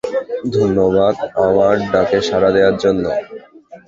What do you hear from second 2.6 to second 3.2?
জন্য।